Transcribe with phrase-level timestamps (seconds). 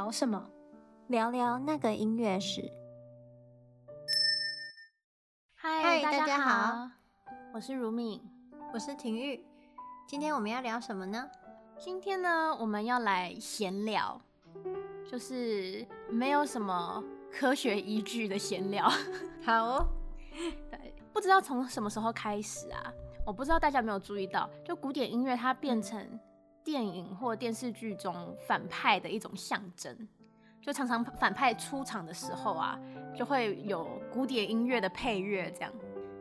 [0.00, 0.42] 聊什么？
[1.08, 2.72] 聊聊那个音乐史。
[5.54, 6.90] 嗨，大家好，
[7.52, 8.18] 我是如敏，
[8.72, 9.44] 我是婷玉。
[10.08, 11.30] 今天我们要聊什么呢？
[11.78, 14.18] 今天呢，我们要来闲聊，
[15.06, 18.88] 就是没有什么科学依据的闲聊。
[19.44, 19.86] 好哦，
[20.70, 22.90] 对，不知道从什么时候开始啊？
[23.26, 26.18] 我不知道大家有没有注意到，就古典音乐它变成
[26.62, 30.08] 电影或电视剧中反派的一种象征，
[30.60, 32.78] 就常常反派出场的时候啊，
[33.16, 35.72] 就会有古典音乐的配乐这样。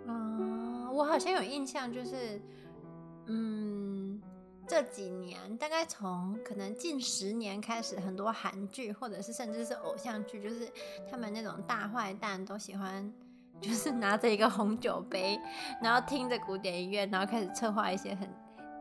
[0.08, 2.42] 嗯，我好像有印象，就是
[3.28, 4.22] 嗯，
[4.66, 10.72] 这几年大概从可能近十年开始，很多韩剧或者是甚至是偶像剧，就是
[11.12, 13.12] 他们那种大坏蛋都喜欢，
[13.60, 15.38] 就是拿着一个红酒杯，
[15.82, 18.30] 然后听着古典音乐，然后开始策划一些很。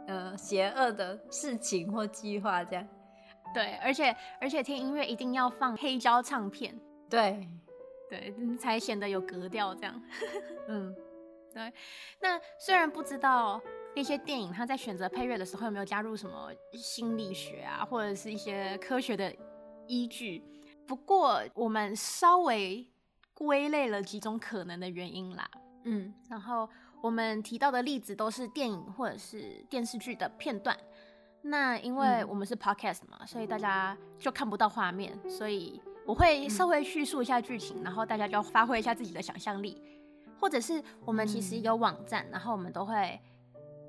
[0.09, 2.89] 呃，邪恶的事情或计划这样，
[3.53, 6.75] 对，而且而且听音乐一定要放黑胶唱片，
[7.11, 7.47] 对
[8.09, 10.03] 对，才显得有格调这样。
[10.69, 10.97] 嗯，
[11.53, 11.71] 对。
[12.19, 13.61] 那虽然不知道
[13.95, 19.31] 那些电影它在选择配乐的时候有没有加入什么心理学啊，或者是一些科学的
[19.87, 20.43] 依据，
[20.87, 22.91] 不过我们稍微
[23.35, 25.51] 归类了几种可能的原因啦。
[25.85, 26.67] 嗯，然后。
[27.01, 30.77] 我们提到的例子都是电影或者是电视剧的片段。
[31.43, 39.81] 那因为我们是 podcast 嘛，嗯、所以大家就看不到画面，所以我会稍微叙述一下剧情，嗯、然后大家就发挥一下自己的想象力。
[40.41, 43.19] 或者是我们其实有网站，嗯、然后我们都会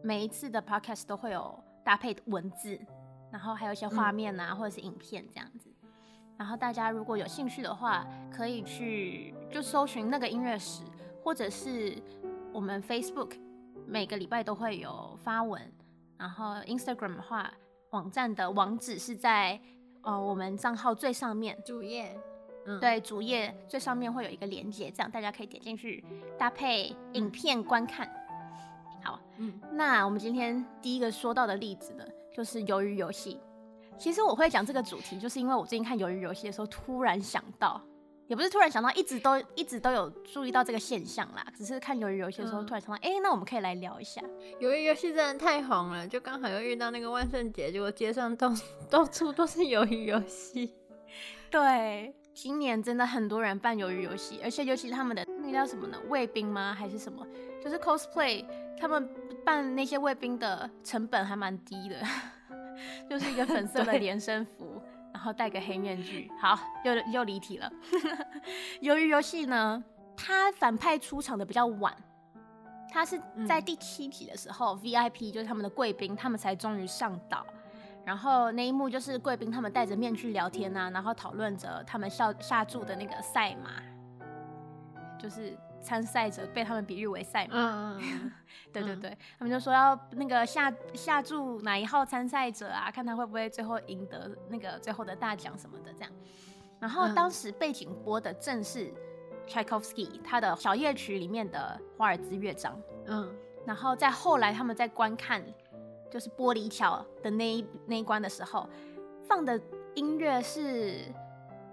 [0.03, 2.79] 每一次的 podcast 都会有搭配文字，
[3.31, 5.69] 然后还有一些画面啊，嗯、或者是影片这样子。
[6.37, 10.83] 然后大家如果有兴趣的话，可以去就搜寻那个音乐史，
[11.23, 11.97] 或者是。
[12.51, 13.31] 我们 Facebook
[13.85, 15.61] 每个礼拜都会有发文，
[16.17, 17.51] 然后 Instagram 的话，
[17.91, 19.59] 网站的网址是在
[20.01, 22.19] 呃我们账号最上面主页，
[22.65, 26.03] 嗯，对，主页最上面会有一个连接，这样大家可以点进去
[26.37, 28.09] 搭配影片观看。
[29.03, 32.03] 好，嗯，那我们今天第一个说到的例子呢，
[32.33, 33.39] 就是鱿鱼游戏。
[33.97, 37.81] 其实我会讲这个主题，就是因为我最近看鱿鱼游戏的时候，突然想到。
[38.29, 41.43] 也不是突然想到，一直都一直都有注意到这个现象啦。
[41.57, 44.21] 只是看鱿鱼游戏的时候，突然想到，哎、嗯欸，那我们可以来聊一下。
[44.61, 48.53] 鱿鱼游戏真的太红了，就刚好又遇到那个万圣节，结果街上到
[48.87, 50.75] 到处都是鱿鱼游戏。
[51.49, 55.97] 对，今年真的很多人办鱿鱼游戏，而且尤其他们的那个叫什么呢？
[56.07, 56.71] 卫兵吗？
[56.77, 57.25] 还是什么？
[57.59, 58.45] 就是 cosplay，
[58.79, 59.09] 他们
[59.43, 61.99] 办那些卫兵的成本还蛮低的，
[63.09, 64.79] 就是一个粉色的连身服。
[65.13, 67.71] 然后戴个黑面具，好，又又离题了。
[68.81, 69.83] 由于游戏呢，
[70.15, 71.95] 他反派出场的比较晚，
[72.89, 77.45] 他是在第七集的时候，嗯，VIP 就是他们的贵宾，他们才终于上岛。
[78.05, 83.69] 然后那一幕就是贵宾他们戴着面具聊天啊，然后讨论着他们下下注的那个赛马，
[85.19, 85.57] 就是。
[85.81, 88.31] 参赛者被他们比喻为赛马，嗯 嗯、
[88.71, 96.11] 对对对，嗯、他们就说要那个下下注哪一号参赛者啊，看他会不会最后赢得那个最后的大奖什么的这样。
[96.79, 98.93] 然后当时背景播的正是
[99.45, 103.29] 柴可夫斯基他的小夜曲里面的华尔兹乐章，嗯，
[103.65, 105.43] 然后在后来他们在观看
[106.09, 108.67] 就是玻璃桥的那一那一关的时候，
[109.27, 109.59] 放的
[109.95, 111.03] 音乐是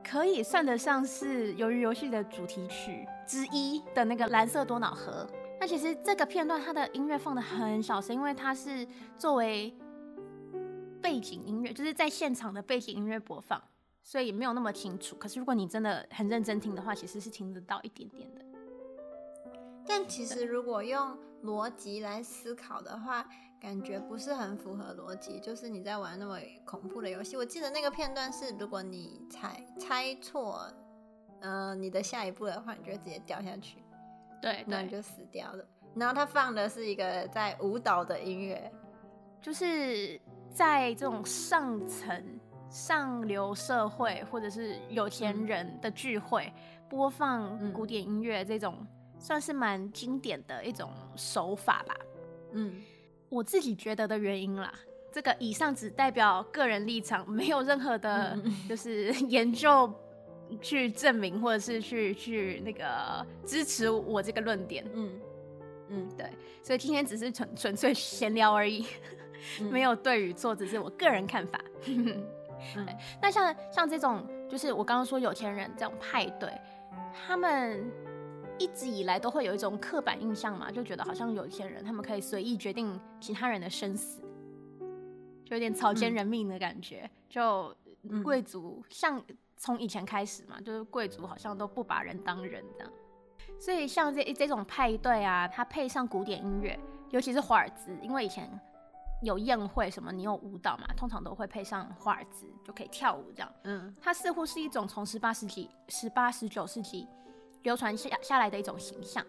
[0.08, 3.04] 可以算得上是鱿鱼游戏的主题曲。
[3.26, 5.28] 之一的那个蓝色多瑙河，
[5.58, 8.86] 那其实这个片段它的音乐放得很小声，因为它是
[9.18, 9.76] 作为
[11.02, 13.60] 背景音乐，就是在现场的背景音乐播放，
[14.00, 15.16] 所以没有那么清楚。
[15.16, 18.40] 可是如果你真的很认真听的话，其实是听得到一点点的。
[19.84, 23.28] 但其实如果用逻辑来思考的话，
[23.60, 25.38] 感觉不是很符合逻辑。
[25.40, 30.72] 就是你在玩那么恐怖的游戏，我记得那个片段是，如果你猜猜错。
[31.42, 33.76] 嗯、呃，你的下一步的话，你就直接掉下去，
[34.40, 35.62] 对，那你就死掉了。
[35.94, 38.72] 然后他放的是一个在舞蹈的音乐，
[39.42, 40.18] 就是
[40.50, 48.84] 在这种上层、上流社会或者是有钱人的聚会、嗯、播放古典音乐，这种
[49.18, 51.94] 算是蛮经典的一种手法吧。
[52.52, 52.82] 嗯，
[53.36, 54.72] 我自己觉得的原因啦，
[55.12, 58.38] 这个以上只代表个人立场，没有任何的，
[58.68, 59.92] 就是 研究。
[60.60, 65.10] 去证明或者是去去那个支持我这个论点，嗯
[65.88, 66.24] 嗯，对，
[66.62, 68.86] 所以今天只是纯纯粹闲聊而已，
[69.60, 71.60] 嗯、没有对与错，只是我个人看法。
[71.86, 72.24] 嗯、
[73.20, 76.48] 那像像这种，就是我刚刚说有钱人这种派对，
[77.12, 77.84] 他们
[78.58, 84.22] 一直以来都会有一种刻板印象嘛，就觉得好像有钱人他们可以随意决定其他人的生死，
[85.44, 87.76] 就有点草菅人命的感觉，嗯、就。
[88.22, 89.20] 贵族像
[89.56, 92.92] 从以前开始嘛，就是贵族好像都不把人当人这样，
[93.58, 96.78] 所以像这这种派对啊，它配上古典音乐，
[97.10, 98.48] 尤其是华尔兹，因为以前
[99.22, 103.52] 有宴会什么，你有舞蹈嘛，通常都会配上华尔兹，就可以跳舞这样。
[103.64, 107.08] 嗯，它似乎是一种从十八世纪、十八、十九世纪
[107.66, 109.26] 流传下下来的一种形象。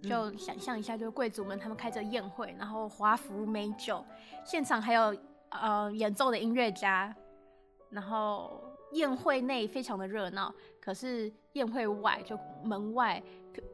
[0.00, 4.02] 就想象一下，就是贵族们他们开着宴会，然后华服美酒，
[4.44, 5.14] 现场还有
[5.50, 7.14] 呃演奏的音乐家，
[7.90, 10.54] 然后宴会内非常的热闹。
[10.80, 13.22] 可是宴会外就门外，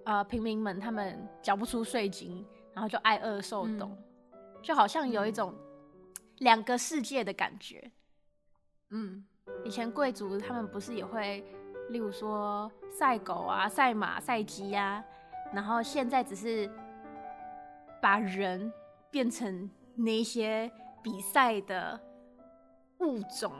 [0.05, 3.97] 呃平民们他们缴不出税金，然后就挨饿受冻，
[4.33, 5.55] 嗯、就好像有一种
[6.39, 7.93] 两个世界的感觉。
[8.91, 9.25] 嗯，
[9.63, 11.45] 以前贵族他们不是也会，
[11.91, 15.05] 例如说赛狗啊、赛马、赛鸡呀。
[15.53, 16.69] 然后现在只是
[18.03, 18.73] 把人
[19.09, 20.69] 变成那些
[21.01, 22.01] 比赛的
[22.99, 23.53] 物种，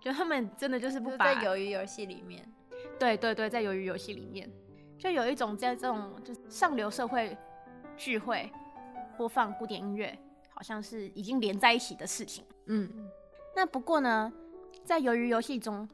[0.00, 2.50] 就他们真的就是不把在鱿鱼游戏里面，
[2.98, 4.50] 对对对，在鱿鱼游戏里面，
[4.98, 7.36] 就有一种在这种就是上流社会
[7.94, 8.50] 聚会
[9.18, 10.18] 播放古典音乐，
[10.48, 12.42] 好像是已经连在一起的事情。
[12.66, 12.88] 嗯，
[13.54, 14.32] 那不过呢，
[14.82, 15.86] 在鱿鱼游戏中，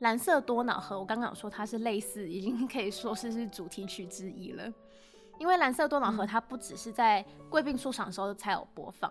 [0.00, 4.70] 蓝色多瑙河，我刚刚有说它是类似，已经可以说是是主题曲之一了。
[5.38, 9.10] 因为蓝色多瑙河，它不只是在贵宾出场的时候才有播放，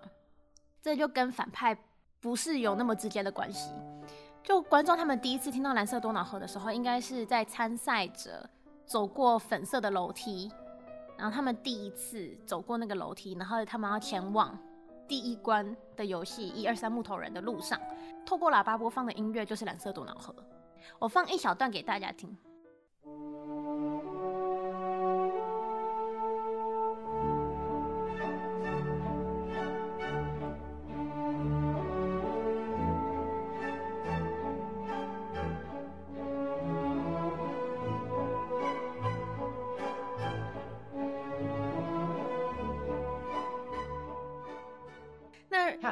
[0.81, 1.75] 这就跟反派
[2.19, 3.71] 不是有那么直接的关系。
[4.43, 8.47] 就观众他们第一次听到蓝色多瑙河的时候，应该是在参赛者
[8.85, 10.51] 走过粉色的楼梯，
[11.17, 14.55] 然后他们第一次走过那个楼梯，然后他们要前往
[15.07, 17.79] 第一关的游戏一二三木头人的路上，
[18.23, 20.31] 透过喇叭播放的音乐就是蓝色多瑙河。
[20.99, 22.37] 我放一小段给大家听。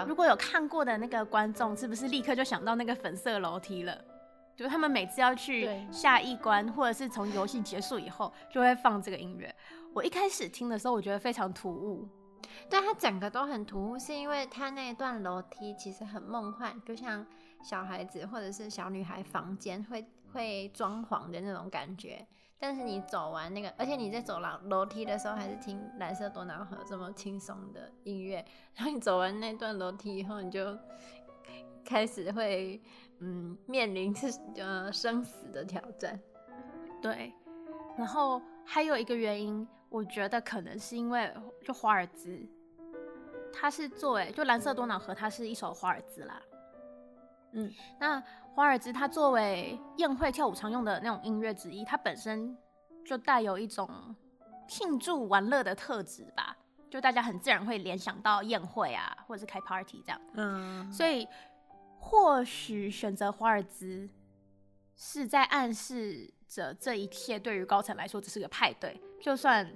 [0.06, 4.13] 如果有看过的那个观众，是不是立刻就想到那个粉色楼梯了？
[4.56, 9.54] 就他们每次要去下一关，或者是从游戏结束以后，就会放这个音乐。
[9.94, 12.08] 我一开始听的时候，我觉得非常突兀。
[12.70, 17.26] 对，它整个都很突兀，是因为它那一段楼梯其实很梦幻，就像
[17.64, 22.26] 小孩子或者是小女孩房间会会装潢的那种感觉。
[22.60, 28.46] 但是你走完那个，而且你在走廊楼梯的时候，还是听蓝色多瑙河这么轻松的音乐。
[28.76, 30.78] 然后你走完那段楼梯以后，你就
[31.84, 32.82] 开始会
[33.26, 34.28] 嗯面临是
[34.58, 36.20] 呃生死的挑战。
[37.02, 37.34] 对，
[37.98, 41.34] 然后还有一个原因，我觉得可能是因为
[41.64, 42.40] 就华尔兹，
[43.54, 46.42] 它是作为就蓝色多瑙河，它是一首华尔兹啦。
[47.54, 48.22] 嗯，那
[48.54, 52.58] 华尔兹它作为宴会跳舞常用的那种音乐之一，它本身
[53.06, 53.90] 就带有一种
[54.68, 56.58] 庆祝玩乐的特质吧，
[56.90, 60.22] 就大家很自然会联想到宴会啊，或者是开 party 这样。
[60.34, 61.28] 嗯，所以
[62.06, 64.10] 或许选择华尔兹
[64.96, 69.74] 是在暗示着这一切对于高层来说只是个派对，就算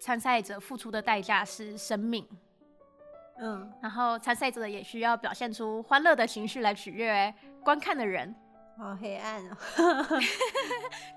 [0.00, 2.26] 参赛者付出的代价是生命。
[3.38, 8.34] 嗯，然后参赛者也需要表现出欢乐的情绪来取悦观看的人。
[8.76, 9.56] 好黑暗哦！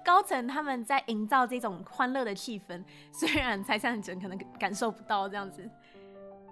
[0.06, 5.68] 高层他们在营造这种欢乐的气氛，虽然参赛者可能感受不到这样子。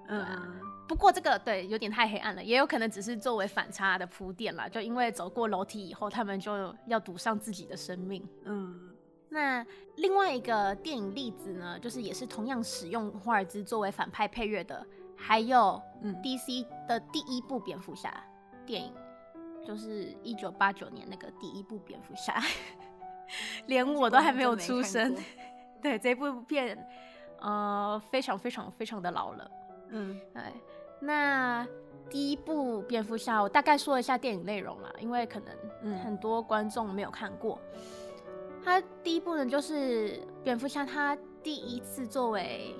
[0.07, 4.67] 嗯，啊、不过这个对有点太黑暗了，也有可能只是作为反差的铺垫啦。
[4.67, 8.23] 就因为走过楼梯以后，他们就要赌上自己的生命。
[8.43, 8.91] 嗯，
[9.29, 9.65] 那
[9.95, 14.85] 另外一个电影例子呢，就是也是同样使用华尔兹作为反派配乐的。
[15.17, 15.81] 还有
[16.21, 18.23] ，DC 的第一部蝙蝠侠
[18.65, 18.93] 电影，
[19.65, 22.39] 就是一九八九年那个第一部蝙蝠侠，
[23.65, 25.15] 连我都还没有出生。
[25.81, 26.77] 对，这部片，
[27.39, 29.49] 呃，非常非常非常的老了。
[29.89, 30.41] 嗯，对。
[30.99, 31.67] 那
[32.09, 37.59] 第一部蝙蝠侠，我大概说一下电影内容啦，因为可能很多观众没有看过。
[38.63, 42.75] 他第一部呢，就是蝙蝠侠他第一次作为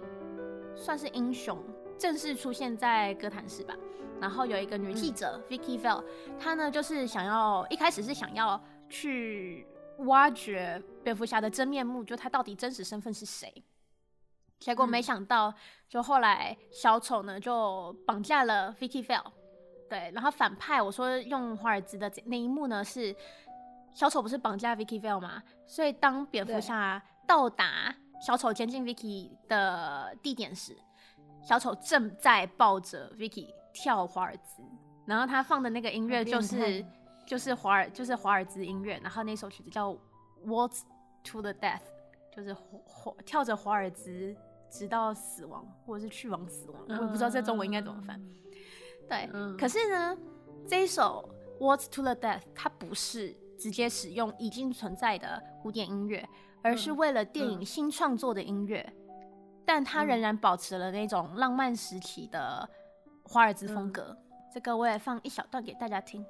[0.75, 1.57] 算是英雄。
[1.97, 3.73] 正式出现在哥谭市吧，
[4.19, 6.03] 然后有一个女记者、嗯、Vicky Vale，
[6.37, 9.65] 她呢就是想要一开始是想要去
[9.99, 13.63] 挖掘蝙蝠侠的真面目，就他到底真实身份是谁。
[14.59, 15.53] 结果没想到，
[15.87, 19.31] 就后来小丑呢就绑架了 Vicky Vale，
[19.89, 23.15] 对，然后反派我说用华尔兹的那一幕呢是
[23.93, 25.43] 小丑不是绑架 Vicky Vale 吗？
[25.65, 27.95] 所以当蝙蝠侠到达
[28.25, 30.75] 小丑监禁 Vicky 的地点时。
[31.43, 34.63] 小丑正在抱着 Vicky 跳华尔兹，
[35.05, 36.83] 然后他放的那个音乐就是
[37.23, 39.91] 就是华尔就是华尔兹音乐，然后那首曲子叫
[40.43, 40.81] 《Waltz
[41.23, 41.81] to the Death》，
[42.35, 44.35] 就是华跳着华尔兹
[44.69, 48.21] 直到死亡，或者是去往死亡，我也不知道在中文应该怎么翻。
[49.07, 50.17] 对，嗯、可是呢，
[50.67, 51.29] 这一首
[51.63, 56.27] 《Waltz to the Death》它不是直接使用已经存在的古典音乐，
[56.61, 58.93] 而是为了电影新创作的音乐，
[59.65, 62.69] 但它仍然保持了那种浪漫时期的
[63.23, 64.03] 华尔兹风格。
[64.09, 64.17] 嗯
[64.55, 66.25] 这个我也放一小段给大家听。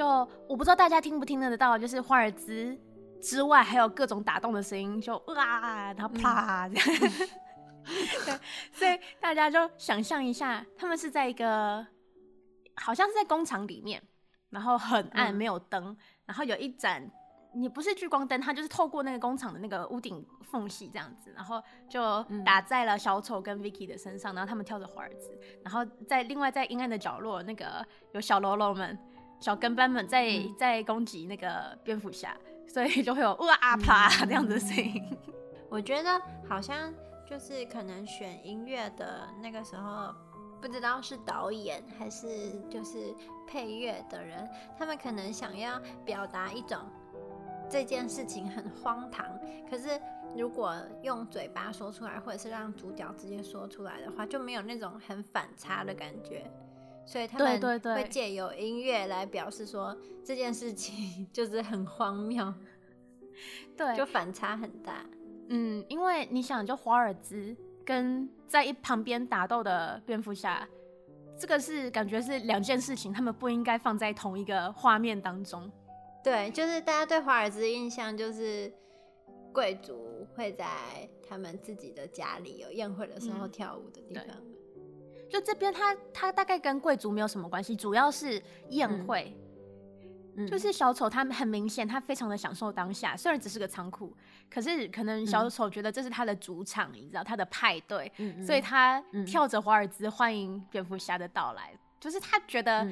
[0.00, 0.06] 就
[0.48, 2.74] 我不知道大家听不听得到，就是华尔兹
[3.20, 7.10] 之外还有各种打动的声音，就哇，然后啪这样。
[7.12, 7.28] 嗯
[8.24, 8.40] 对，
[8.72, 11.86] 所以大家就想象一下，他们是在一个
[12.76, 14.02] 好像是在工厂里面，
[14.48, 17.06] 然后很暗，没有灯，嗯、然后有一盏，
[17.52, 28.98] 也不是聚光灯，它就是透过那个工厂的那个屋顶缝隙这样子，然后就打在了小丑跟 Vicky 的身上，然后他们跳着华尔兹，然后在另外在阴暗的角落，那个有小喽啰们、
[29.40, 32.36] 小跟班们在、嗯、在攻击那个蝙蝠侠，
[32.68, 35.02] 所以就会有哇啊啪这样子的声音。
[35.68, 36.92] 我觉得好像。
[37.30, 40.12] 就是可能选音乐的那个时候，
[40.60, 43.14] 不知道是导演还是就是
[43.46, 46.76] 配乐的人，他们可能想要表达一种
[47.68, 49.24] 这件事情很荒唐，
[49.70, 49.90] 可是
[50.36, 56.50] 如果用嘴巴说出来，或者是让主角直接说出来的话，就没有那种很反差的感觉，
[57.10, 62.54] 所以他们会借由音乐来表示说这件事情 就是很荒谬，
[63.76, 65.04] 对，就反差很大。
[65.48, 70.64] 嗯，因为你想，就华尔兹跟在一旁边打斗的蝙蝠侠，
[71.36, 75.68] 这个是感觉是两件事情，他们不应该放在同一个画面当中。
[76.22, 78.72] 对，就是大家对华尔兹印象就是
[79.52, 80.64] 贵族会在
[81.28, 84.24] 他们自己的家里有宴会的时候跳舞的地方。
[84.28, 84.49] 嗯、
[85.30, 89.32] 就这边，他他大概跟贵族没有什么关系，主要是宴会。
[90.36, 93.16] 嗯就是小丑，他很明显，他非常的享受当下。
[93.16, 94.16] 虽然只是个仓库，
[94.48, 101.72] 可是可能小丑觉得这是他的主场，你知道，他的派对，嗯、所以他跳着华尔兹欢迎蝙蝠侠的到来。
[101.98, 102.86] 就是他觉得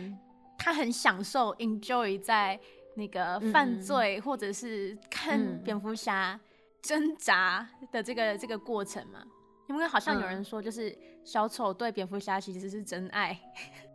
[0.58, 2.58] 他很享受，enjoy 在
[2.96, 6.38] 那个犯罪或者是看蝙蝠侠
[6.82, 9.24] 挣扎的这个这个过程嘛。
[9.68, 13.38] 因为好像有人说，就是小丑对蝙蝠侠其实是真爱。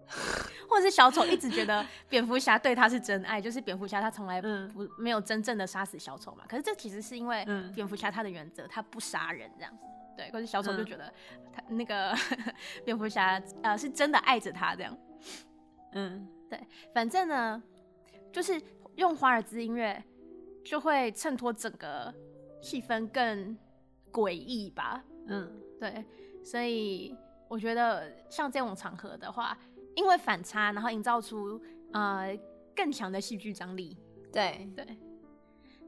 [0.69, 6.43] 或者是小丑一直觉得蝙蝠侠对他是真爱，就是蝙蝠侠他从来不、嗯、没有真正的杀死小丑嘛。
[6.47, 9.83] 可是这其实是因为蝙蝠侠他的原则，他不杀人这样子。
[10.15, 11.11] 对，可是小丑就觉得
[11.51, 12.13] 他那个
[12.85, 14.95] 蝙蝠侠呃是真的爱着他这样。
[15.93, 16.59] 嗯，对，
[16.93, 17.61] 反正呢
[18.31, 18.61] 就是
[18.95, 20.03] 用华尔兹音乐
[20.65, 22.13] 就会衬托整个
[22.61, 23.57] 气氛更
[24.11, 25.03] 诡异吧。
[25.27, 26.05] 嗯，对，
[26.43, 27.15] 所以
[27.47, 29.57] 我觉得像这种场合的话。
[29.95, 31.61] 因为反差，然后营造出
[31.91, 32.35] 呃
[32.75, 33.95] 更强的戏剧张力。
[34.31, 34.83] 对对。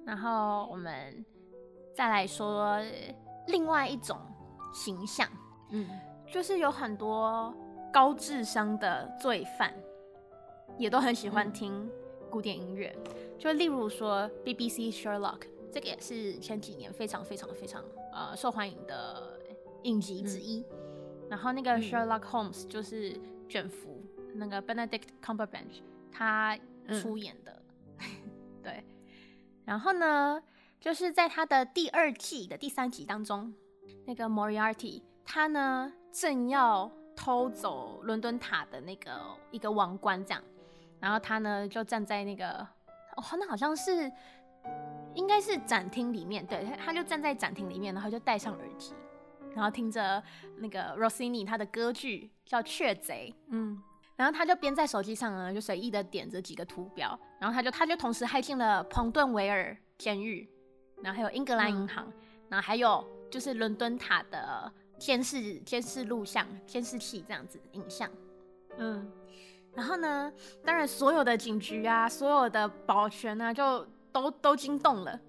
[0.05, 1.25] 然后我们
[1.91, 2.79] 再来说
[3.47, 4.15] 另外一种
[4.71, 5.27] 形象，
[5.71, 5.89] 嗯，
[6.31, 7.51] 就是有很多
[7.91, 9.73] 高智商的罪犯，
[10.77, 11.89] 也都很喜欢听
[12.29, 12.95] 古典音乐。
[13.07, 19.37] 嗯、就例如说 BBC Sherlock，这个也是前几年非常非常非常呃受欢迎的
[19.83, 20.65] 影集之一。
[20.71, 24.01] 嗯、然后那个 Sherlock Holmes 就是卷福。
[24.37, 26.57] 那个 Benedict Cumberbatch 他
[27.01, 27.61] 出演的，
[27.99, 28.05] 嗯、
[28.63, 28.85] 对，
[29.65, 30.41] 然后呢，
[30.79, 33.53] 就是在他的第二季的第三集当中，
[34.05, 40.41] 那个 Moriarty 他呢正要偷走伦敦塔的那个一个王冠，这样，
[41.01, 42.59] 然后他呢就站在那个，
[43.15, 44.11] 哦，那好像是
[45.15, 48.93] 应该是展厅里面，对，他就站在展厅里面，然后就戴上耳机，
[49.55, 50.21] 然后听着
[50.57, 53.81] 那个 Rossini 他的歌剧叫《雀贼》，嗯。
[54.17, 60.49] 然后他就边在手机上呢，就随意的点着几个图标，然后他就他就同时骇进了彭顿维尔监狱，
[61.03, 62.13] 然后还有英格兰银行，嗯、
[62.47, 68.09] 然后还有就是伦敦塔的监视监视录像监视器这样子影像，
[68.77, 69.05] 嗯，
[69.73, 70.31] 然后呢，
[70.63, 73.85] 当然所有的警局啊，所有的保全啊，就
[74.21, 75.19] 都都惊动了，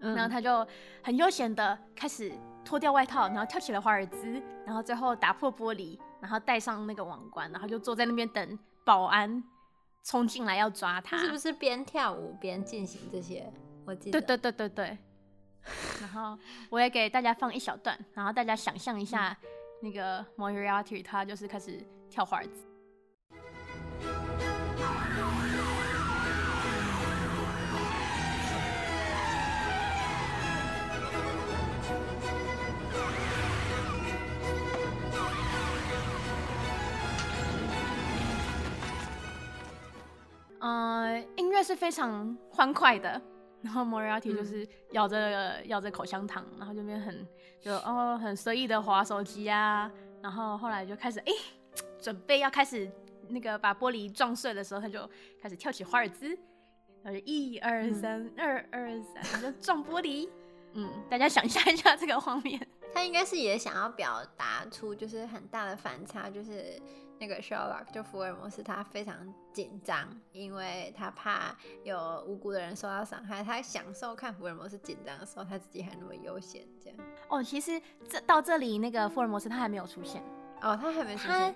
[0.00, 0.66] 嗯、然后他就
[1.02, 2.30] 很悠闲的开始
[2.64, 5.98] 脱掉外套，然后跳起了华尔兹，然后最后打破玻璃。
[6.20, 9.40] 然后戴上那个王冠，然后就坐在那边等保安
[10.02, 11.16] 冲进来要抓他。
[11.16, 13.48] 是不是边跳舞边进行这些？
[13.86, 14.20] 我记得。
[14.20, 14.98] 对对对对对。
[16.00, 16.36] 然后
[16.70, 19.38] 我也给大家放一小段，然后大家想象一下，
[19.80, 22.66] 那个 Moriarty 他就是开始跳华尔兹。
[40.60, 43.20] 呃，音乐是非常欢快的，
[43.62, 47.26] 然后 Moriarty 就是咬着、嗯、咬着口香糖，然后这边很
[47.60, 49.90] 就哦很随意的滑手机啊，
[50.22, 52.90] 然后后来就开始哎、欸， 准备要开始
[53.28, 55.08] 那个把玻璃撞碎的时候，他就
[55.40, 56.28] 开始跳起华尔兹，
[57.02, 60.28] 然后就一二三二二三就撞玻璃，
[60.74, 66.80] 嗯，大家想象一下这个画面，他应该是也想要表达出就是很大的反差，就是。
[67.20, 69.16] 那个 Sherlock 就福尔摩斯，他非常
[69.52, 73.42] 紧张，因为他怕有无辜的人受到伤害。
[73.42, 76.98] 他享受看福尔摩斯紧张的时候，他自己还那么悠闲，这样。
[77.28, 80.22] 哦，其实这到这里，那个福尔摩斯他还没有出现。
[80.60, 81.54] 哦，他还没出现。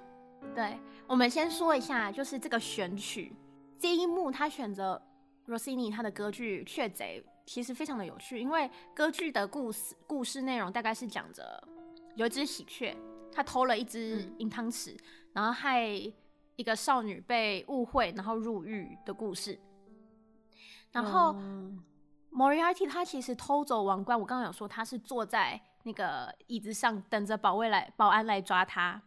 [0.54, 0.76] 对，
[1.07, 3.33] 我们先说一下，就是这个选曲
[3.78, 5.00] 这一幕，他选择
[5.47, 11.62] Rossini 他的歌剧《雀贼》，其实非常的有趣，因为歌剧的故事故事内容大概是讲着
[12.16, 12.97] 有一只喜鹊，
[13.33, 14.95] 他偷了一只银汤匙。
[14.95, 14.99] 嗯
[15.33, 15.87] 然后害
[16.57, 19.59] 一个少女被误会，然后入狱的故事。
[20.91, 21.83] 然后、嗯、
[22.31, 29.01] Moriarty 他其实偷走王冠，我刚刚有说他是坐在那个椅子上等着保卫来保安来抓他。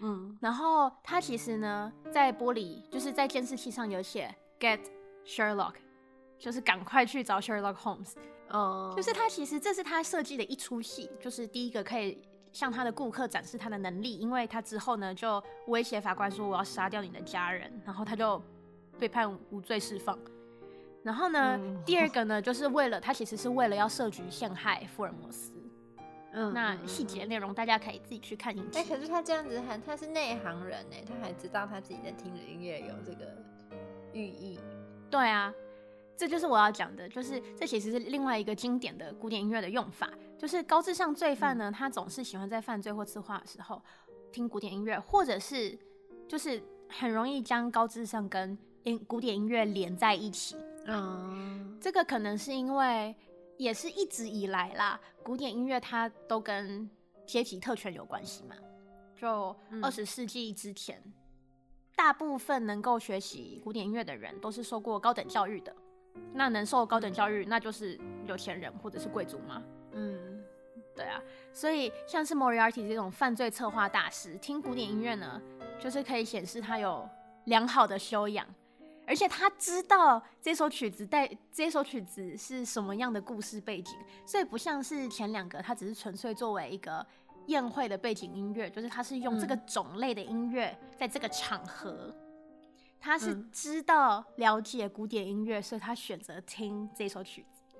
[0.00, 4.80] 嗯，然后他其实呢，在玻璃就是在监视器上有写 “Get
[5.24, 5.74] Sherlock”，
[6.38, 8.14] 就是赶快去找 Sherlock Holmes。
[8.50, 12.22] 哦、嗯，就是他其实这是他设计的一出戏，就是第一个可以。
[12.54, 18.40] 向他的顾客展示他的能力，因为他之后呢就威胁法官说，我要杀掉你的家人，然后他就
[18.98, 20.16] 被判无罪释放。
[21.02, 25.52] 然后呢，嗯、第二个呢就是为了他其实是为了要设局陷害福尔摩斯。
[26.32, 28.82] 嗯，那细节内容大家可以自己去看影片。
[28.82, 33.36] 哎、欸，可是他这样子还他是内行人呢，他还知道他自己在听的音乐有这个
[34.12, 34.60] 寓意。
[35.10, 35.52] 对啊。
[36.16, 40.08] 这就是我要讲的，就是这其实是另外一个经典的古典音乐的用法，
[40.44, 43.82] 就是高智商罪犯呢，他总是喜欢在犯罪或策划的时候
[44.30, 45.74] 听古典音乐，或者是
[46.28, 50.54] 就是很容易将高智商跟音古典音乐连在一起。
[50.84, 53.16] 嗯，这个可能是因为
[53.56, 56.90] 也是一直以来啦，古典音乐它都跟
[57.26, 58.54] 阶级特权有关系嘛。
[59.16, 61.02] 就二十世纪之前，
[61.96, 65.74] 大部分能够学习古典音乐的人都是受过高等教育的。
[66.34, 69.62] 那能受高等教育，那就是有钱人或者是贵族吗？
[69.96, 70.33] 嗯，
[70.94, 71.20] 对啊。
[71.52, 75.40] 所以像是 Moriarty 这种犯罪策划大师，听古典音乐呢，
[75.78, 77.08] 就是可以显示他有
[77.44, 78.46] 良好的修养，
[79.06, 83.94] 而且他知道这首曲子带这首曲子是什么样的故事背景，
[84.26, 87.06] 所以不像是前两个，他只是纯粹作为一个
[87.46, 92.14] 宴会的背景音乐，就是他是用这个种类的音乐在这个场合。
[92.98, 97.78] 他是知道了解古典音乐，嗯，所以他选择听这首曲子，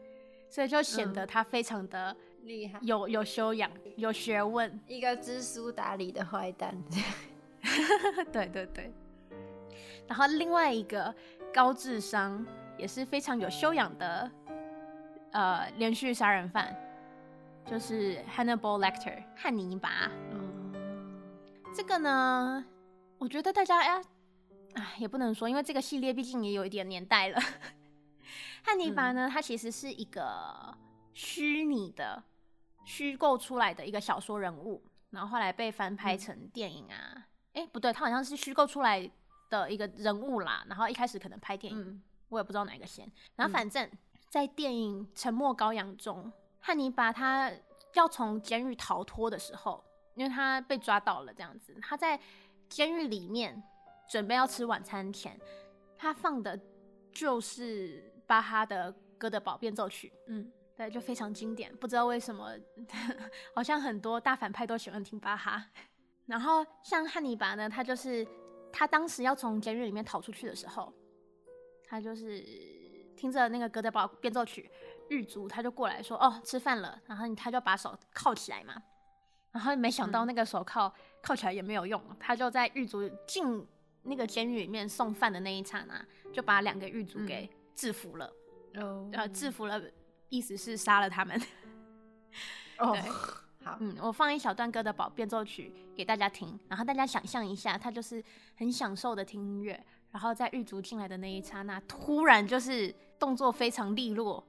[0.50, 2.14] 所以就显得他非常的
[2.45, 6.77] 厉害，有有修养，有学问，一个知书达理的坏蛋。
[8.33, 8.93] 对对对。
[10.07, 11.15] 然后另外一个
[11.53, 12.45] 高智商
[12.77, 14.31] 也是非常有修养的，
[15.33, 16.77] 呃，连续杀人犯，
[17.65, 20.11] 就是 Hannibal Lecter 汉尼拔。
[20.31, 20.75] 嗯，
[21.75, 22.65] 这个呢，
[23.19, 24.03] 我觉得大家呀。
[24.75, 27.41] 哎，也不能说，因为这个系列毕竟也有一点年代了。
[28.63, 30.77] 汉尼拔呢，他其实是一个
[31.13, 32.23] 虚拟的、
[32.85, 37.27] 虚构出来的一个小说人物，然后后来被翻拍成电影啊。
[37.53, 39.11] 哎、嗯，不对，他好像是虚构出来
[39.51, 40.64] 的一个人物啦。
[40.68, 43.11] 然后一开始可能拍电影，嗯、我也不知道哪个先。
[43.37, 43.90] 然后反正，
[44.29, 47.53] 在电影《沉默羔羊》中，汉尼拔他
[47.94, 52.20] 要从监狱逃脱的时候，因为他被抓到了，这样子，他在
[52.68, 53.62] 监狱里面。
[54.07, 55.40] 准备要吃晚餐前，
[55.97, 56.61] 他放的
[57.11, 60.09] 就是巴哈的《哥德堡变奏曲》。
[60.27, 61.75] 嗯，对，就非常经典。
[61.77, 62.51] 不知道为什么，
[63.55, 65.65] 好像很多大反派都喜欢听巴哈。
[66.27, 68.27] 然后像汉尼拔呢，他就是
[68.73, 70.93] 他当时要从监狱里面逃出去的时候，
[71.85, 72.45] 他就是
[73.17, 74.71] 听着那个《哥德堡变奏曲》，
[75.15, 78.75] 狱卒他就过来说：“哦，吃饭了。”然后他就把手铐起来嘛。
[79.53, 83.67] 然后没想到那个手铐铐起来也没有用，他就在狱卒进。
[84.07, 88.27] 那个监狱里面送饭的那一刹那，就把两个狱卒给制服了。
[88.75, 89.83] 哦、嗯，然后制服了，
[90.29, 91.41] 意思是杀了他们。
[92.79, 93.01] 哦，对，
[93.65, 98.23] 好，嗯，我放一小段《歌的《宝变奏曲》给大家听，然后大家想象一下，他就是
[98.57, 104.45] 很享受的听音乐，然后在狱卒进来的那一刹那，突然就是动作非常利落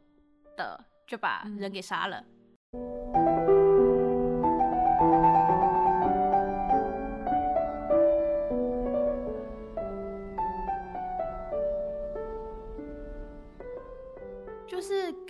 [0.58, 2.24] 的就把人给杀了。
[3.14, 3.35] 嗯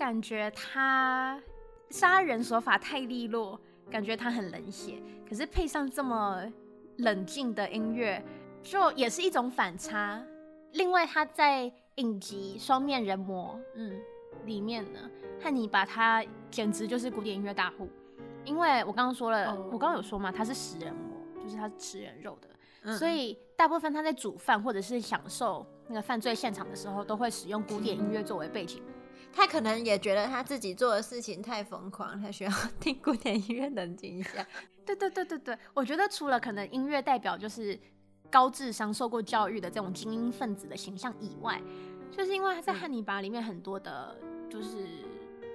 [0.05, 1.41] 感觉他
[1.89, 6.45] 杀人手法太利落，感觉他很冷血，可是配上这么
[6.97, 8.23] 冷静的音乐，
[8.61, 10.23] 就也是一种反差。
[10.73, 13.99] 另外，他在影集《双面人魔》嗯
[14.45, 14.99] 里面呢，
[15.41, 17.89] 汉尼拔他简直就是古典音乐大户，
[18.43, 22.49] 因为我刚刚说了，哦、我刚刚有说嘛，他是食人魔，就是他是吃人肉的，
[22.83, 28.83] 嗯、所以大部分他在煮饭或者是享受那个犯罪现场的时候，都会使用古典音乐作为背景。
[29.35, 34.47] 他可能也觉得他自己做的事情太疯狂，他需要 听古典音乐冷静一下。
[34.85, 37.79] 对对对对对，我觉得除了可能音乐代表就是。
[38.31, 41.61] 高智商、受过教育的这种精英分子的形象以外，
[42.11, 44.17] 就是因为他在汉尼拔里面很多的，
[44.49, 44.87] 就是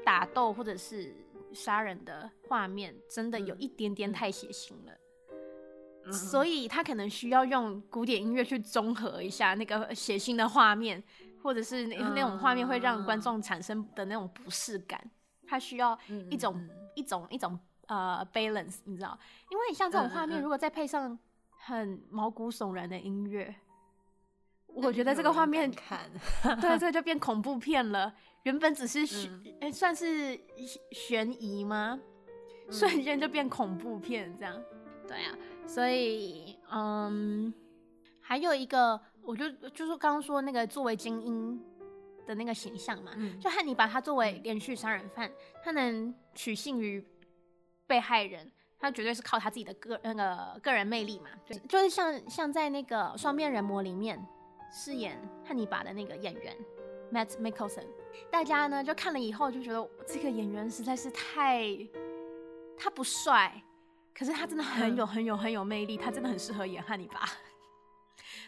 [0.04, 1.12] 打斗或者是
[1.52, 4.92] 杀人的画面，真的有一点点太血腥了，
[6.06, 11.02] 嗯、所以他可能需要用古典音乐去综合一下那个血腥的画面，
[11.42, 15.02] 或者是那那种画面会让观众产生的那种不适感，
[15.46, 15.98] 它需要
[16.30, 19.18] 一种、嗯、一种一种呃 balance，你知道？
[19.50, 21.18] 因为像这种画面，如果再配上。
[21.62, 23.54] 很毛骨悚然的音乐，
[24.68, 26.10] 我觉得这个画面看，
[26.58, 28.14] 对，这就变恐怖片了。
[28.44, 30.40] 原本只是悬，算是
[30.92, 32.00] 悬疑吗？
[32.66, 34.58] 嗯、瞬间就变恐怖片这样。
[35.06, 37.52] 对啊，所以，嗯，
[38.22, 41.60] 还有一个，我就就是刚刚说那个作为精英
[42.26, 45.30] 的那个形象嘛，嗯、就汉尼拔他作为连续杀人犯，
[45.64, 47.04] 他能取信于
[47.86, 48.50] 被害人。
[48.82, 54.18] 他绝对是靠他自己的个那个个人魅力嘛，就就是像像在那个双面人魔里面
[54.72, 56.56] 饰演汉尼拔的那个演员
[57.12, 57.84] Matt Mickelson，
[58.30, 61.62] 大家呢就看了以后就觉得这个演员实在是太，
[62.74, 63.62] 他不帅，
[64.14, 67.28] 可是他真的很有很有很有魅力，他真的很适合演汉尼拔，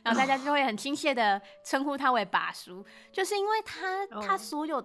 [0.03, 4.85] 然后大家就会很亲切的称呼他为把叔，就是因为他他所有。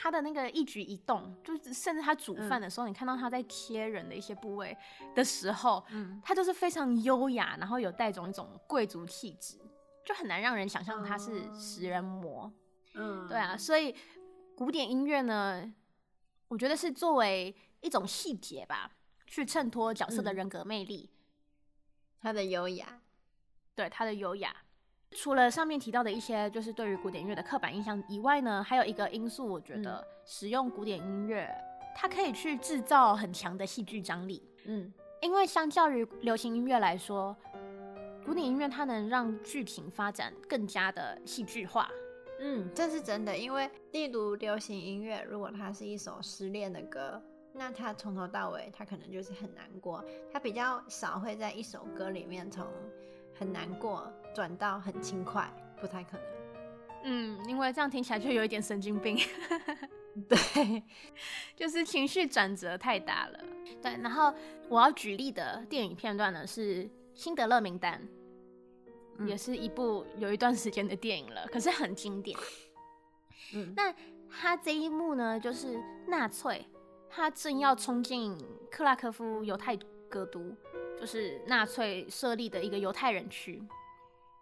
[0.00, 4.76] 他的那个一举一动，就是甚至他煮饭的时候，嗯、你看到他在切人的一些部位
[5.12, 9.58] 的时候，嗯，他就是非常优雅，然后有带种一种贵族气质，
[10.06, 12.52] 就很难让人想象他是食人魔。
[12.94, 13.92] 嗯，对啊，所以
[14.54, 15.68] 古典音乐呢，
[16.46, 18.92] 我觉得是作为一种细节吧，
[19.26, 21.18] 去衬托角色的人格魅力，嗯、
[22.20, 23.00] 他的优雅，
[23.78, 24.52] 对，他的优雅。
[25.12, 31.48] 除了上面提到的一些，就是对于古典音乐的刻板印象以外呢，还有一个因素，我觉得使用古典音乐，
[31.94, 34.42] 它可以去制造很强的戏剧张力。
[34.64, 37.36] 嗯，因为相较于流行音乐来说，
[38.26, 41.88] 古典音乐它能让剧情发展更加的戏剧化。
[42.40, 52.66] 嗯，这是真的，因为例如流行音乐，如果它是一首失恋的歌，那它从头到尾，它可能就是很难过，它比较少会在一首歌里面从。
[53.38, 55.48] 很难过，转到很轻快，
[55.80, 56.22] 不太可能。
[57.04, 59.16] 嗯，因为这样听起来就有一点神经病。
[60.28, 60.82] 对，
[61.54, 63.38] 就是情绪转折太大了。
[63.80, 64.34] 对，然后
[64.68, 68.00] 我要举例的电影片段呢是《辛德勒名单》，
[69.18, 72.36] 嗯，也是一部有一段时间的电影了，可是很经典。
[73.54, 73.94] 嗯， 那
[74.28, 76.66] 他这一幕呢，就是纳粹
[77.08, 78.36] 他正要冲进
[78.70, 79.76] 克拉科夫犹太
[80.08, 80.52] 格都。
[81.00, 83.62] 就是纳粹设立的一个犹太人区，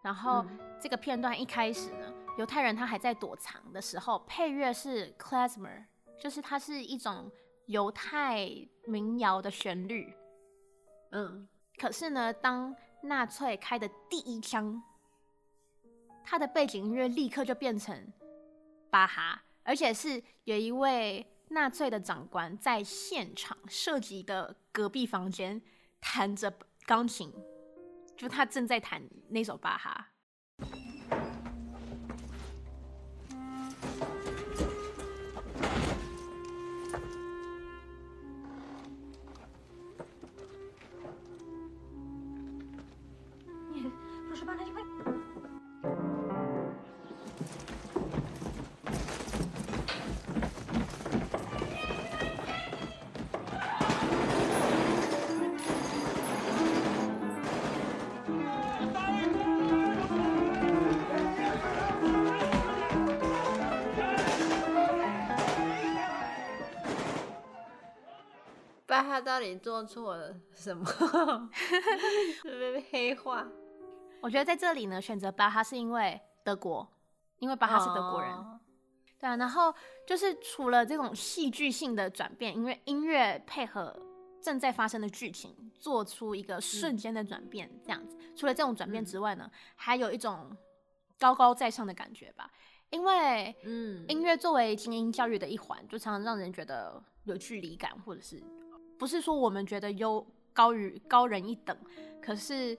[0.02, 0.44] 然后
[0.80, 5.84] 这个片段一开始呢，犹太人他还在躲藏的时候，配乐是 klezmer，
[6.18, 7.30] 就是它是一种
[7.66, 8.48] 犹太
[8.86, 10.14] 民谣的旋律。
[11.12, 14.82] 嗯，可是呢，当纳粹开的第一枪，
[16.24, 18.12] 他的背景音乐立刻就变成
[18.88, 25.60] 巴哈，而且是有一位纳粹的长官在现场设计的隔壁房间。
[26.08, 27.32] 弹着钢琴，
[28.16, 30.12] 就他正在弹那首巴哈。
[69.36, 70.82] 到底做错了什么？
[72.42, 73.46] 被黑化？
[74.22, 76.90] 我觉得在这里呢，选择巴哈是因为德国，
[77.38, 78.34] 因为巴哈是德国人。
[78.34, 78.46] Oh.
[79.20, 79.74] 对啊，然后
[80.06, 83.94] 就是除了这种戏剧性的转变，因为音乐配合
[84.40, 88.16] 正在发生的剧情，做出一个瞬间的转变，这样子。
[88.18, 90.56] 嗯、除了这种转变之外呢，嗯、还有一种
[91.18, 92.50] 高高在上的感觉吧。
[92.88, 98.42] 因为嗯，音乐作为精英教育的一环，就常常让人觉得有距离感，或者是
[98.98, 101.76] 不是说我们觉得优高于高人一等，
[102.22, 102.76] 可是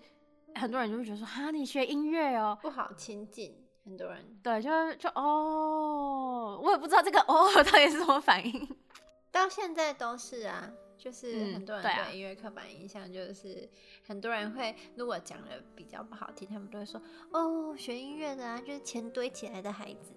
[0.56, 8.68] 很多人就会觉得说，哈，你学音乐哦，不好亲近，很多人对，就就哦，我也不知道这个哦 到底是什么反应，
[9.32, 10.72] 到现在都是啊。
[11.00, 13.70] 就是很多人对音乐刻板印象，就是
[14.08, 17.00] 很多人会如果讲的比较不好听，他们都会说
[17.32, 20.12] 哦，学音乐的啊，就是钱堆起来的孩子。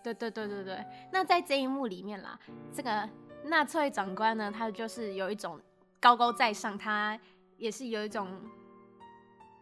[0.00, 0.84] 对对对对对。
[1.12, 2.38] 那在这一幕里面啦，
[2.72, 3.10] 这个
[3.44, 5.60] 纳粹长官呢，他就是有一种
[6.00, 7.18] 高高在上，他
[7.56, 8.28] 也是有一种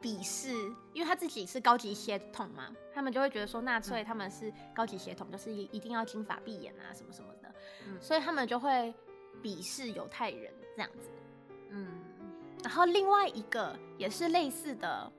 [0.01, 0.53] 鄙视，
[0.92, 7.55] 因为他自己是高级血统嘛，他们就会觉得说纳粹他们是高级血统，就是一一定要金发碧眼啊什么什么的，
[7.87, 8.95] 嗯，所以他们就会。
[9.42, 11.09] 鄙视犹太人这样子，
[11.71, 11.88] 嗯，
[12.62, 15.11] 然后另外一个也是类似的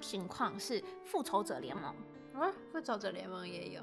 [0.00, 1.94] 情况是复仇者联盟，
[2.34, 3.82] 啊，复仇者联盟也有，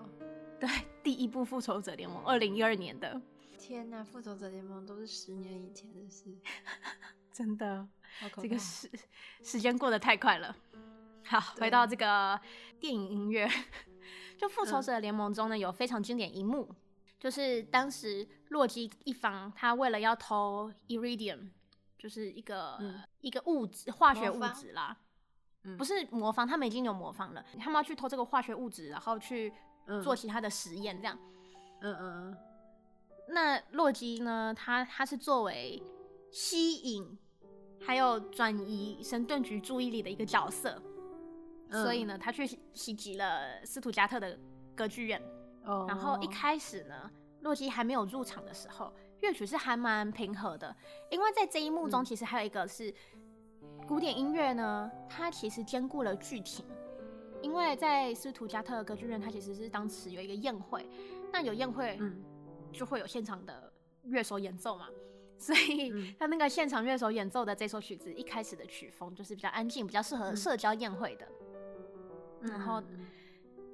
[0.59, 0.67] 对，
[1.01, 3.21] 第一部复仇者联盟二零一二年的，
[3.55, 6.35] 天哪，复仇者联盟都是十年以前的事，
[7.31, 7.87] 真的，
[8.41, 8.89] 这个时
[9.43, 10.55] 时间过得太快了。
[11.25, 12.39] 好，回到这个
[12.79, 13.49] 电影音乐，
[14.37, 16.69] 就复仇者联盟中呢，有非常经典一幕。
[17.17, 21.49] 就是当时洛基一方，他为了要偷 Iridium，
[21.97, 24.95] 就是一个、嗯、一个物质，化学物质啦，
[25.77, 29.51] 不是魔方，他们已经有魔方了，他们要去偷这个化学物质，然后去
[30.03, 31.17] 做其他的实验，这样。
[31.81, 32.37] 嗯嗯嗯。
[33.27, 34.53] 那洛基呢？
[34.55, 35.81] 他他是作为
[36.31, 37.17] 吸引
[37.81, 40.81] 还有转移神盾局注意力的一个角色，
[41.69, 44.37] 嗯、所以呢，他去袭击了斯图加特的
[44.75, 45.21] 歌剧院。
[45.65, 47.09] 哦然后一开始呢，
[47.41, 50.75] 洛基还没有入场的时候，乐曲是还蛮平和的。
[51.09, 52.93] 因为在这一幕中，其实还有一个是
[53.87, 56.63] 古典音乐呢，它其实兼顾了剧情。
[57.41, 60.87] 因为在斯图加特歌剧院，它其实是当时有一个宴会，
[61.31, 62.23] 那有宴会，嗯，
[62.75, 63.71] 就会有现场的
[64.03, 64.87] 乐手演奏嘛。
[65.37, 71.27] 所以他那个现场乐手演奏的这首曲子，一开始的曲风就是比较安静，比较适合社交宴会的。
[72.41, 72.83] 然后。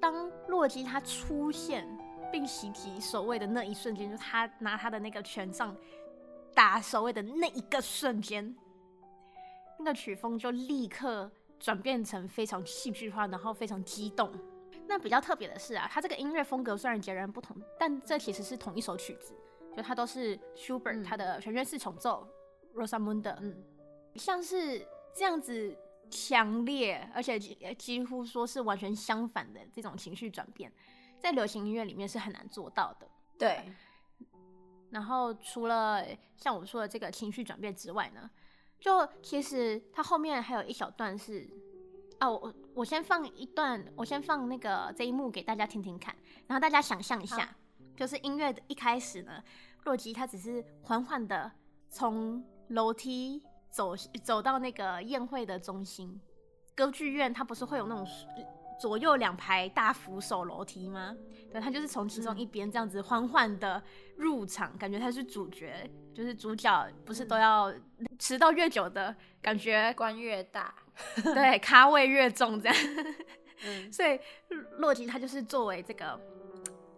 [0.00, 1.86] 当洛基他出现
[2.32, 5.76] 并袭击守卫的那一瞬间，就他拿他的那个权杖
[6.52, 8.52] 打守卫的那一个瞬间，
[9.78, 14.28] 那个曲风就立刻转变成非常戏剧化，然后非常激动。
[14.92, 19.34] 那比较特别的是啊，他这个音乐风格虽然截然不同，但这其实是同一首曲子，
[19.74, 22.28] 就它都是舒伯特他的弦乐四重奏
[22.78, 23.64] 《Rosamunde》，嗯，
[24.16, 25.74] 像是这样子。
[26.14, 30.70] 强烈，而且几几乎说是完全相反的这种情绪转变，
[31.18, 33.08] 在流行音乐里面是很难做到的。
[33.38, 33.62] 对。
[34.90, 36.04] 然后除了
[36.36, 38.30] 像我说的这个情绪转变之外呢，
[38.78, 41.48] 就其实它后面还有一小段是，
[42.22, 46.14] 啊，我我先放一段，我先放那个这一幕给大家听听看，
[46.46, 47.56] 然后大家想象一下，
[47.96, 49.42] 就是音乐的一开始呢，
[49.82, 51.50] 洛基他只是缓缓的
[51.88, 53.42] 从楼梯。
[53.72, 56.20] 走走到那个宴会的中心，
[56.74, 58.06] 歌剧院它不是会有那种
[58.78, 61.16] 左右两排大扶手楼梯吗？
[61.50, 63.82] 对，他就是从其中一边这样子缓缓的
[64.18, 67.72] 入场，嗯，感觉他是主角，就是主角不是都要
[68.18, 70.74] 迟到越久的感觉官越大，
[71.34, 72.76] 对，咖位越重这样。
[73.64, 74.18] 嗯，所以
[74.78, 76.18] 洛基他就是作为这个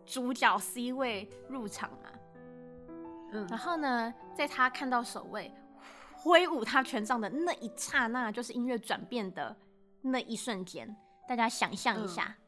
[0.06, 2.10] 主角 C 位入场嘛。
[3.32, 5.52] 嗯，然后呢，在他看到守卫。
[6.16, 9.54] 挥舞他权杖的那一刹那，就是音乐转变的
[10.00, 10.96] 那一瞬间。
[11.28, 12.34] 大家想象一下。
[12.38, 12.43] 嗯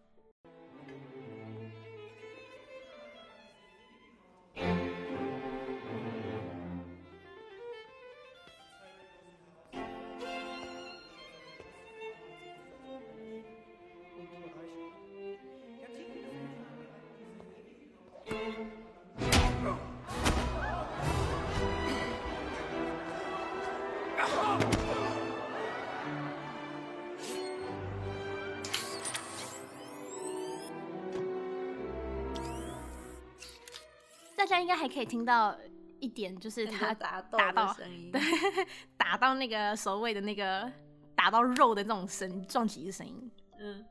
[34.46, 35.58] 大家应该还可以听到
[35.98, 38.20] 一点，就是他打打到声音，对，
[38.96, 40.70] 打到那个所谓的那个
[41.16, 43.28] 打到肉的那种声撞击的声音。
[43.58, 43.84] 嗯，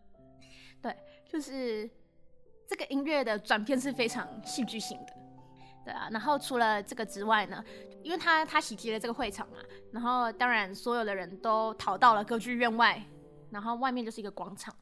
[0.81, 0.95] 对，
[1.27, 1.89] 就是
[2.65, 5.13] 这个音乐的转变是非常戏剧性的。
[5.83, 7.61] 对啊，然后除了这个之外呢，
[8.01, 9.57] 因为他他袭击了这个会场嘛，
[9.91, 13.05] 然后当然所有的人都逃到了歌剧院外，
[13.51, 14.73] 然后外面就是一个广场。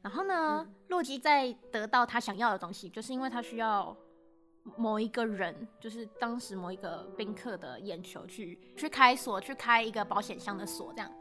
[0.00, 3.96] 然后呢，嗯、洛基在得到他想要的东西，就是因为他需要。
[4.76, 11.12] 某一个人，就是当时某一个宾客的眼球去去开锁，去开一个保险箱的锁，这样。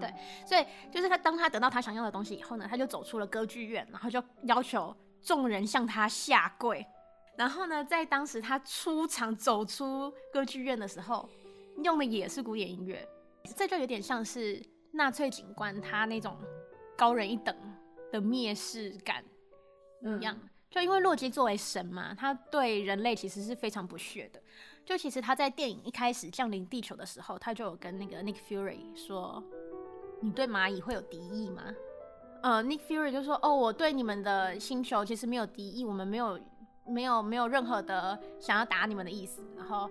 [0.00, 0.12] 对，
[0.46, 6.86] 所以就是他当他得到他想要的东西以后呢，他就走出了歌剧院，然后就要求众人向他下跪。
[7.36, 11.28] 然后呢，在当时他出场走出歌剧院的时候，
[11.82, 13.06] 用的也是古典音乐，
[13.56, 16.36] 这就有点像是纳粹警官他那种
[16.96, 17.54] 高人一等
[18.12, 19.24] 的蔑视感
[20.02, 20.38] 一样。
[20.40, 24.40] 嗯、就因为洛基作为神嘛，他对人类其实是非常不屑的。
[24.84, 29.42] 就其实他在电影一开始降临地球的时候，他就有跟那个 Nick Fury 说
[30.22, 31.64] ：“你对蚂蚁会有敌意吗？”
[32.42, 36.40] 呃，Nick Fury 就说：“哦，我对你们的星球其实没有敌意，我们没有。”
[36.86, 39.88] 没有没有任何的想要打你们的意思，然后，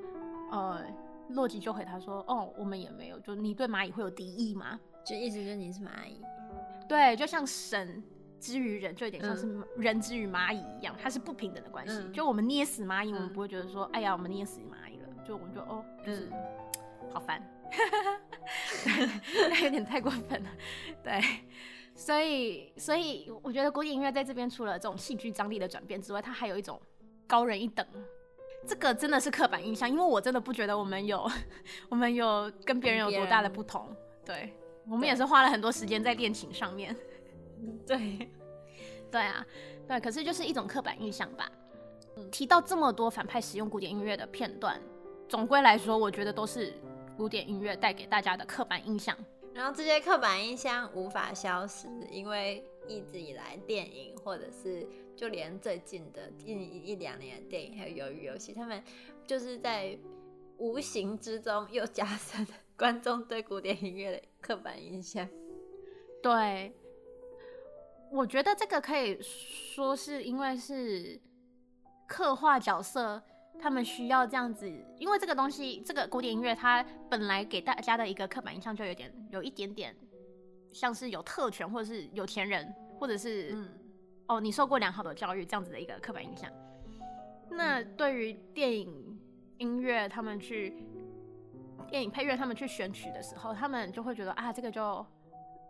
[0.52, 0.84] 呃，
[1.30, 4.78] 洛基就回他说：“哦，我们也没有，就你对蚂蚁会有敌意吗？
[5.06, 6.20] 就意思就是你是蚂蚁，
[6.90, 8.04] 对，就像神
[8.40, 9.48] 之于人，就有点像是
[9.78, 11.98] 人之于蚂蚁一样，它是不平等的关系。
[11.98, 17.42] 嗯、就我们捏死蚂蚁，我们不会觉得说，嗯、哎呀，我们捏死蚂蚁了，就我们就哦，就是、嗯、好烦，
[18.84, 20.50] 对，有点太过分了，
[21.04, 21.22] 对。”
[21.96, 26.82] 所以，所以我觉得古典音乐在这边除了这种戏剧张力的转变之外，它还有一种
[27.28, 27.86] 高人一等。
[28.66, 31.30] 这个真的是刻板印象，因为我真的不觉得我们有，
[31.90, 33.94] 我们有跟别人有多大的不同。
[34.24, 34.54] 对，
[34.88, 36.96] 我们也是花了很多时间在练琴上面。
[37.86, 38.30] 对，
[39.12, 39.46] 对啊，
[39.88, 40.00] 对。
[40.00, 41.52] 可是就是一种刻板印象吧。
[42.32, 44.82] 提到这么多反派使用古典音乐的片段，
[45.28, 46.74] 总归来说，我觉得都是
[47.16, 49.18] 古典音乐带给大家的刻板印象。
[49.54, 56.52] 然后这些刻板印象无法消失，因为一直以来电影或者是就连最近的一
[56.92, 58.84] 一两年的电影还有鱿鱼游戏，他们
[59.26, 59.98] 就是在
[60.58, 62.46] 无形之中又加深
[62.78, 65.28] 观众对古典音乐的刻板印象。
[66.22, 66.74] 对，
[68.12, 71.20] 我觉得这个可以说是因为是
[72.08, 73.22] 刻画角色。
[73.62, 79.94] 他们需要这样子，因为这个东西，这个古典音乐，它本来给大家的一个刻板印象就有点，有一点点
[80.72, 83.68] 像是有特权，或者是有钱人，或者是，嗯，
[84.28, 86.50] 哦，你受过良好的教育这样子的一个刻板印象。
[87.50, 89.20] 那对于电影
[89.58, 90.82] 音乐，他们去
[91.90, 95.06] 电影配乐，他们去选曲的时候，他们就会觉得啊，这个就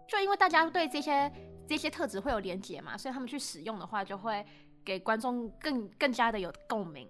[0.07, 1.31] 就因为大家对这些
[1.69, 4.43] 这些特质会有连结嘛，所以他们去使用的话，就会
[4.83, 7.07] 给观众更更加的有共鸣。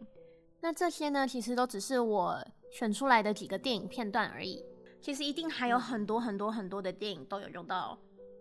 [0.59, 2.37] 那这些呢，其实都只是我
[2.69, 4.61] 选出来的几个电影片段而已。
[4.99, 7.97] 其实一定还有很多很多很多的电影都有用到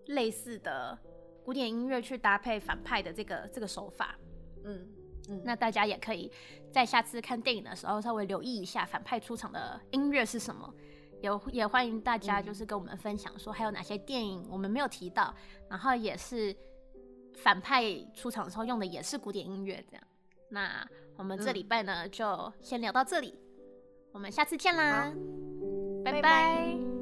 [0.07, 0.99] 类似的
[1.45, 4.19] 古典音乐去搭配反派的这个这个手法。
[4.65, 4.89] 嗯
[5.29, 6.29] 嗯，那大家也可以
[6.73, 10.75] 在下次看电影的时候稍微留意一下反派出场的音乐是什么。
[11.21, 15.35] 有也欢迎大家就是跟我们分享说还有哪些电影我们没有提到，
[15.69, 16.55] 然后也是
[17.43, 20.05] 反派出场的时候用的也是古典音乐这样。
[20.51, 20.87] 那。
[21.19, 23.37] 我们这礼拜呢，就先聊到这里，
[24.13, 25.13] 我们下次见啦，
[26.05, 26.98] 拜拜。